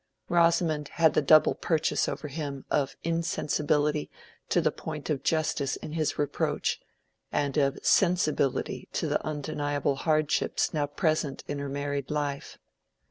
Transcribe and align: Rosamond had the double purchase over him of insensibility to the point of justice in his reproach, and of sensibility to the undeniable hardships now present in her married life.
Rosamond 0.29 0.87
had 0.93 1.13
the 1.13 1.21
double 1.21 1.53
purchase 1.53 2.09
over 2.09 2.27
him 2.27 2.65
of 2.71 2.95
insensibility 3.03 4.09
to 4.49 4.59
the 4.59 4.71
point 4.71 5.11
of 5.11 5.21
justice 5.21 5.75
in 5.75 5.91
his 5.91 6.17
reproach, 6.17 6.81
and 7.31 7.55
of 7.55 7.77
sensibility 7.83 8.89
to 8.93 9.07
the 9.07 9.23
undeniable 9.23 9.97
hardships 9.97 10.73
now 10.73 10.87
present 10.87 11.43
in 11.47 11.59
her 11.59 11.69
married 11.69 12.09
life. 12.09 12.57